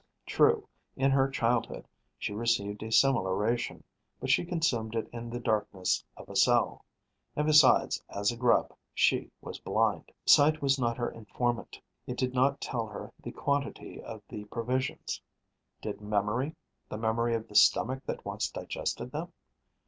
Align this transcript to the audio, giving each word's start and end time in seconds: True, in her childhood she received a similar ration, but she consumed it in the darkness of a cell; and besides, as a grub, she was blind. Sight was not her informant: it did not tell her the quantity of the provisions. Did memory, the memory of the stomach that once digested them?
True, 0.25 0.67
in 0.95 1.11
her 1.11 1.29
childhood 1.29 1.87
she 2.17 2.33
received 2.33 2.81
a 2.81 2.91
similar 2.91 3.35
ration, 3.35 3.83
but 4.19 4.31
she 4.31 4.43
consumed 4.43 4.95
it 4.95 5.07
in 5.13 5.29
the 5.29 5.39
darkness 5.39 6.03
of 6.17 6.27
a 6.27 6.35
cell; 6.35 6.83
and 7.35 7.45
besides, 7.45 8.01
as 8.09 8.31
a 8.31 8.35
grub, 8.35 8.73
she 8.95 9.29
was 9.41 9.59
blind. 9.59 10.11
Sight 10.25 10.59
was 10.59 10.79
not 10.79 10.97
her 10.97 11.11
informant: 11.11 11.79
it 12.07 12.17
did 12.17 12.33
not 12.33 12.59
tell 12.59 12.87
her 12.87 13.13
the 13.21 13.31
quantity 13.31 14.01
of 14.01 14.23
the 14.27 14.45
provisions. 14.45 15.21
Did 15.83 16.01
memory, 16.01 16.55
the 16.89 16.97
memory 16.97 17.35
of 17.35 17.47
the 17.47 17.53
stomach 17.53 18.03
that 18.07 18.25
once 18.25 18.49
digested 18.49 19.11
them? 19.11 19.31